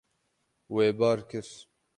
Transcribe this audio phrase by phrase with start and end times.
[0.73, 1.47] Wê bar kir.